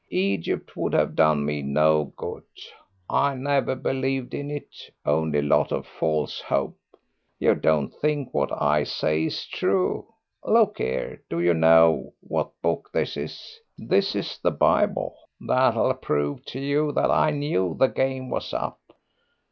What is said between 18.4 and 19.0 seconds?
up.